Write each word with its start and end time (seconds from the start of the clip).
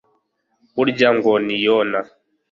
burya 0.75 1.07
ngo 1.17 1.31
ntiyona 1.45 1.99